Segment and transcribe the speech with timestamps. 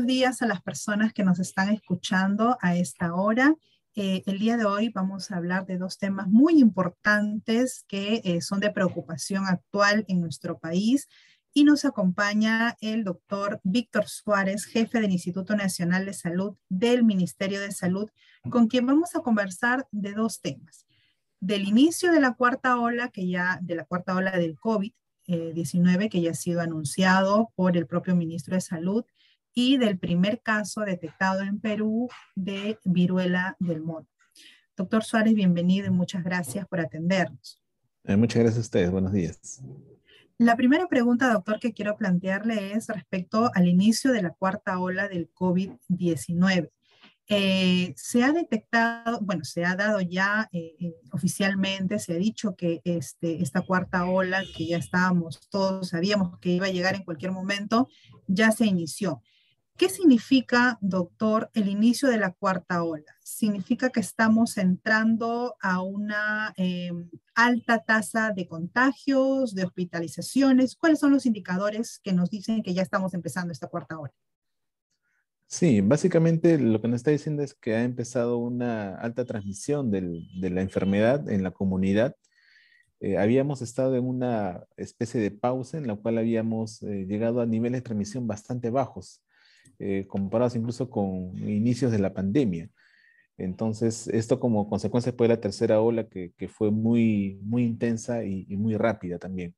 [0.00, 3.54] buenos días a las personas que nos están escuchando a esta hora.
[3.94, 8.40] Eh, el día de hoy vamos a hablar de dos temas muy importantes que eh,
[8.40, 11.06] son de preocupación actual en nuestro país
[11.52, 17.60] y nos acompaña el doctor Víctor Suárez, jefe del Instituto Nacional de Salud del Ministerio
[17.60, 18.08] de Salud,
[18.48, 20.86] con quien vamos a conversar de dos temas.
[21.40, 26.22] Del inicio de la cuarta ola, que ya, de la cuarta ola del COVID-19, que
[26.22, 29.04] ya ha sido anunciado por el propio ministro de Salud,
[29.54, 34.06] y del primer caso detectado en Perú de viruela del mono.
[34.76, 37.62] Doctor Suárez, bienvenido y muchas gracias por atendernos.
[38.04, 38.90] Eh, muchas gracias a ustedes.
[38.90, 39.62] Buenos días.
[40.38, 45.06] La primera pregunta, doctor, que quiero plantearle es respecto al inicio de la cuarta ola
[45.06, 46.70] del COVID-19.
[47.32, 52.56] Eh, se ha detectado, bueno, se ha dado ya eh, eh, oficialmente, se ha dicho
[52.56, 57.04] que este, esta cuarta ola, que ya estábamos, todos sabíamos que iba a llegar en
[57.04, 57.88] cualquier momento,
[58.26, 59.22] ya se inició.
[59.80, 63.16] ¿Qué significa, doctor, el inicio de la cuarta ola?
[63.22, 70.76] ¿Significa que estamos entrando a una em, alta tasa de contagios, de hospitalizaciones?
[70.76, 74.12] ¿Cuáles son los indicadores que nos dicen que ya estamos empezando esta cuarta ola?
[75.46, 80.50] Sí, básicamente lo que nos está diciendo es que ha empezado una alta transmisión de
[80.50, 82.16] la enfermedad en la comunidad.
[83.00, 87.46] Eh, habíamos estado en una especie de pausa en la cual habíamos eh, llegado a
[87.46, 89.22] niveles de transmisión bastante bajos
[89.78, 92.70] eh, comparados incluso con inicios de la pandemia.
[93.38, 98.76] Entonces, esto como consecuencia fue la tercera ola que, fue muy, muy intensa y, muy
[98.76, 99.54] rápida también.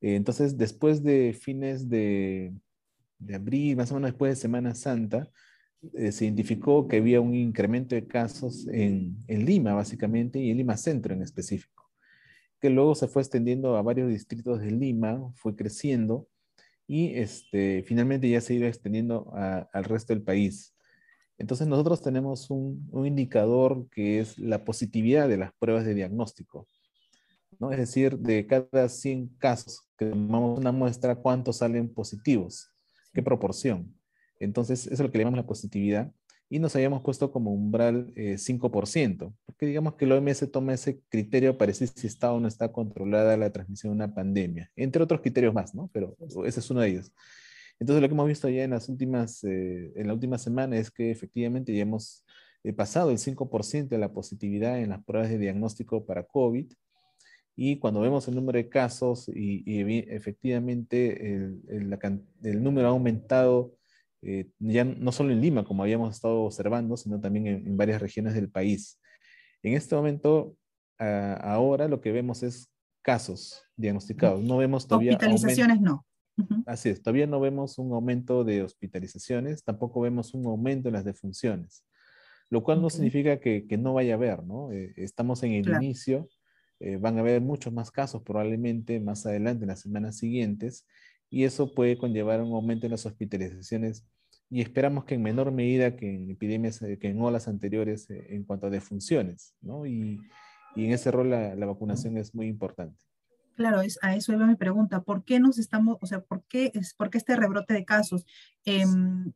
[0.00, 2.54] Eh, entonces, después de fines de,
[3.18, 5.28] de, abril, más o menos después de Semana Santa,
[5.94, 10.76] eh, se identificó que había un incremento de casos en Lima, básicamente, y en Lima
[10.76, 11.90] Centro en específico,
[12.60, 16.28] que luego se fue extendiendo a varios distritos de Lima, fue creciendo,
[16.86, 20.74] y este, finalmente ya se iba extendiendo al resto del país.
[21.38, 26.68] Entonces nosotros tenemos un, indicador que es la positividad de las pruebas de diagnóstico.
[27.58, 27.72] ¿no?
[27.72, 32.70] Es decir, de cada 100 casos que tomamos una muestra, ¿cuántos salen positivos?
[33.12, 33.94] ¿Qué proporción?
[34.38, 36.12] Entonces, eso es lo que le llamamos la positividad
[36.52, 41.00] y nos habíamos puesto como umbral 5%, eh, porque digamos que el OMS toma ese
[41.08, 45.02] criterio para decir si está o no está controlada la transmisión de una pandemia, entre
[45.02, 45.88] otros criterios más, ¿no?
[45.94, 46.14] Pero
[46.44, 47.10] ese es uno de ellos.
[47.80, 50.90] Entonces lo que hemos visto ya en las últimas, eh, en la última semana es
[50.90, 52.22] que efectivamente ya hemos
[52.64, 56.70] eh, pasado el 5% de la positividad en las pruebas de diagnóstico para COVID,
[57.56, 59.64] y cuando vemos el número de casos y,
[60.10, 61.98] efectivamente el, el,
[62.42, 63.74] el número ha aumentado
[64.22, 68.34] eh, ya no solo en Lima, como habíamos estado observando, sino también en, varias regiones
[68.34, 69.00] del país.
[69.62, 70.56] En este momento,
[70.98, 72.72] ahora lo que vemos es
[73.02, 74.42] casos diagnosticados.
[74.42, 75.12] No vemos todavía...
[75.12, 76.06] Hospitalizaciones no.
[76.66, 81.04] Así es, todavía no vemos un aumento de hospitalizaciones, tampoco vemos un aumento en las
[81.04, 81.84] defunciones,
[82.48, 84.72] lo cual no significa que, no vaya a haber, ¿no?
[84.72, 86.28] Eh, estamos en el inicio,
[86.80, 90.86] eh, van a haber muchos más casos probablemente más adelante, en las semanas siguientes,
[91.32, 94.06] y eso puede conllevar un aumento en las hospitalizaciones
[94.50, 98.26] y esperamos que en menor medida que en epidemias, eh, que en olas anteriores eh,
[98.34, 99.86] en cuanto a defunciones, ¿no?
[99.86, 100.20] Y,
[100.76, 103.02] y en ese rol la, la, vacunación es muy importante.
[103.54, 105.02] Claro, es, a eso iba mi pregunta.
[105.02, 108.24] ¿Por qué nos estamos, o sea, por qué, es, por qué este rebrote de casos?
[108.64, 108.84] Eh,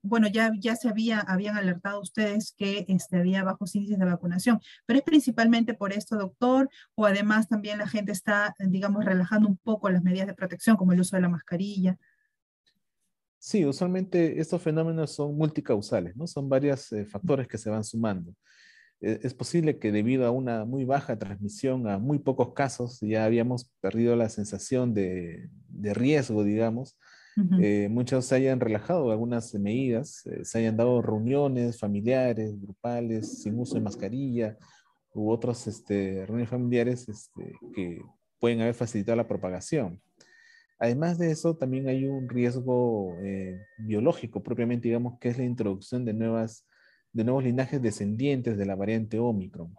[0.02, 4.60] bueno, ya, ya se había, habían alertado ustedes que este, había bajos índices de vacunación,
[4.86, 9.56] pero es principalmente por esto, doctor, o además también la gente está, digamos, relajando un
[9.56, 11.98] poco las medidas de protección, como el uso de la mascarilla.
[13.38, 16.26] Sí, usualmente estos fenómenos son multicausales, ¿no?
[16.26, 18.34] Son varios eh, factores que se van sumando.
[19.00, 23.24] E, es posible que debido a una muy baja transmisión, a muy pocos casos, ya
[23.24, 26.98] habíamos perdido la sensación de, riesgo, digamos.
[27.60, 33.58] Eh, muchos se hayan relajado algunas medidas, eh, se hayan dado reuniones familiares, grupales, sin
[33.58, 34.56] uso de mascarilla,
[35.12, 38.00] u otras este, reuniones familiares este, que
[38.38, 40.00] pueden haber facilitado la propagación.
[40.78, 46.04] Además de eso, también hay un riesgo eh, biológico propiamente, digamos, que es la introducción
[46.04, 46.66] de, nuevas,
[47.16, 49.74] de nuevos linajes descendientes de la variante Omicron.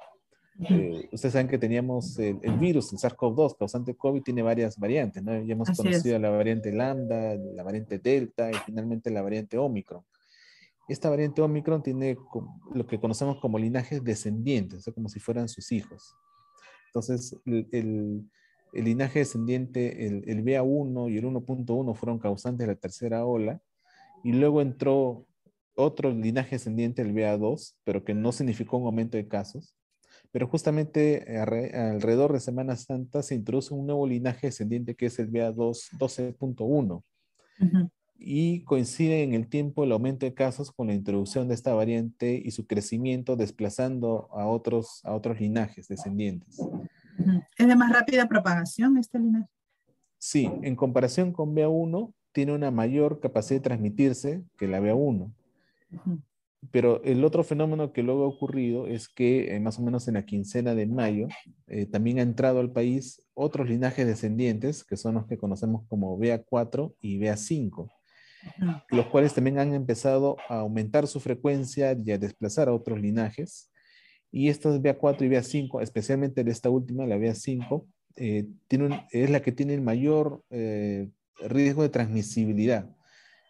[0.69, 5.39] Eh, ustedes saben que teníamos el, virus, el SARS-CoV-2, causante COVID, tiene varias variantes, ¿no?
[5.44, 10.04] Ya hemos conocido la variante Lambda, la variante Delta y finalmente la variante Omicron.
[10.88, 12.18] Esta variante Omicron tiene
[12.74, 16.16] lo que conocemos como linajes descendientes, o sea, como si fueran sus hijos.
[16.88, 18.25] Entonces, el
[18.74, 23.62] el linaje descendiente, el, el BA1 y el 1.1 fueron causantes de la tercera ola,
[24.24, 25.25] y luego entró
[25.77, 29.75] otro linaje descendiente, el BA2, pero que no significó un aumento de casos.
[30.31, 35.31] Pero justamente alrededor de Semana Santa se introduce un nuevo linaje descendiente que es el
[35.31, 37.03] BA2 12.1.
[38.19, 42.41] y coincide en el tiempo el aumento de casos con la introducción de esta variante
[42.44, 46.59] y su crecimiento desplazando a otros, a otros linajes descendientes.
[47.57, 49.47] ¿Es de más rápida propagación este linaje?
[50.18, 55.31] Sí, en comparación con BA1, tiene una mayor capacidad de transmitirse que la BA1.
[56.72, 60.16] Pero el otro fenómeno que luego ha ocurrido es que eh, más o menos en
[60.16, 61.28] la quincena de mayo
[61.68, 66.18] eh, también ha entrado al país otros linajes descendientes, que son los que conocemos como
[66.18, 67.89] BA4 y BA5
[68.89, 73.72] los cuales también han empezado a aumentar su frecuencia y a desplazar a otros linajes.
[74.31, 77.86] Y estos BA4 y BA5, especialmente esta última, la BA5,
[78.16, 78.48] eh,
[79.12, 80.44] es la que tiene el mayor
[81.42, 82.89] riesgo de transmisibilidad.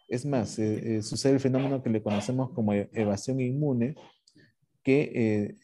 [0.08, 3.94] Es más, eh, sucede el fenómeno que le conocemos como e-, evasión inmune,
[4.82, 5.54] que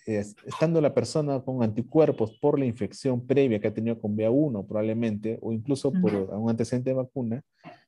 [0.45, 5.39] estando la persona con anticuerpos por la infección previa que ha tenido con BA1 probablemente,
[5.41, 7.43] o incluso por un antecedente de vacuna,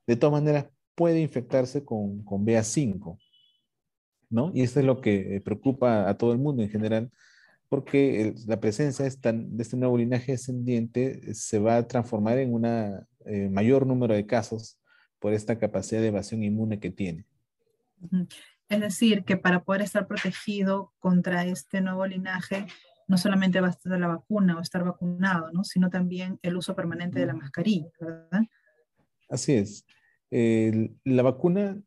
[0.07, 0.67] de todas maneras
[0.97, 3.19] puede infectarse con, con BA5,
[4.31, 4.51] ¿no?
[4.55, 7.11] Y esto es lo que eh, preocupa a todo el mundo en general,
[7.69, 9.11] porque la presencia de,
[9.59, 14.27] este nuevo linaje descendiente eh, se va a transformar en un eh, mayor número de
[14.27, 14.81] casos
[15.19, 17.27] por esta capacidad de evasión inmune que tiene.
[18.69, 22.67] Es decir, que para poder estar protegido contra este nuevo linaje,
[23.09, 25.65] no solamente va a estar la vacuna o estar vacunado, ¿no?
[25.65, 28.43] sino también el uso permanente de la mascarilla, ¿verdad?
[29.29, 29.85] Así es
[30.31, 31.81] la vacuna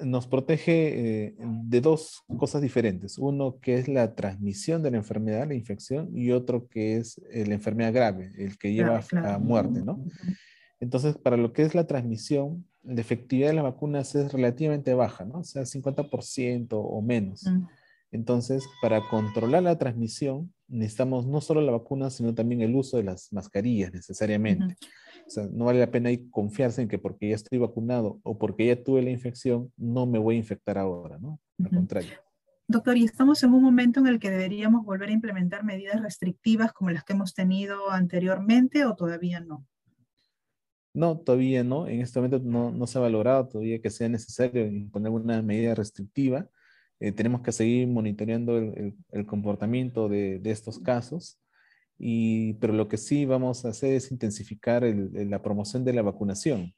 [0.00, 3.18] nos protege eh, de dos cosas diferentes.
[3.18, 7.44] Uno que es la transmisión de la enfermedad, la infección, y otro que es eh,
[7.46, 10.04] la enfermedad grave, el que lleva a muerte, ¿no?
[10.80, 15.24] Entonces, para lo que es la transmisión, la efectividad de las vacunas es relativamente baja,
[15.24, 15.40] ¿no?
[15.40, 17.46] O sea, 50% o menos.
[18.10, 23.04] Entonces, para controlar la transmisión, necesitamos no solo la vacuna, sino también el uso de
[23.04, 24.76] las mascarillas necesariamente.
[25.26, 28.66] O sea, no vale la pena confiarse en que porque ya estoy vacunado o porque
[28.66, 31.38] ya tuve la infección, no me voy a infectar ahora, ¿no?
[31.62, 32.14] Al contrario.
[32.66, 36.72] Doctor, ¿y estamos en un momento en el que deberíamos volver a implementar medidas restrictivas
[36.72, 39.66] como las que hemos tenido anteriormente o todavía no?
[40.92, 41.86] No, todavía no.
[41.86, 45.74] En este momento no, no se ha valorado todavía que sea necesario imponer una medida
[45.74, 46.48] restrictiva
[47.00, 51.40] eh, tenemos que seguir monitoreando el, comportamiento de, estos casos,
[51.98, 56.74] y, pero lo que sí vamos a hacer es intensificar la promoción de la vacunación.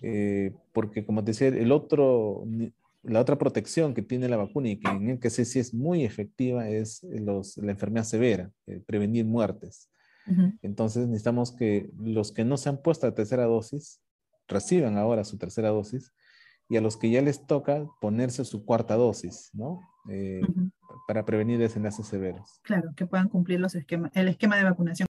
[0.00, 2.46] Eh, porque como te decía, el otro,
[3.02, 5.74] la otra protección que tiene la vacuna y que en el que sé si es
[5.74, 9.90] muy efectiva es la enfermedad severa, eh, prevenir muertes.
[10.62, 14.00] Entonces necesitamos que los que no se han puesto la tercera dosis
[14.48, 16.12] reciban ahora su tercera dosis
[16.68, 19.80] y a los que ya les toca ponerse su cuarta dosis, ¿no?
[20.08, 20.40] Eh,
[21.06, 22.60] para prevenir desenlaces severos.
[22.62, 24.96] Claro, que puedan cumplir los esquemas, el esquema de vacunación.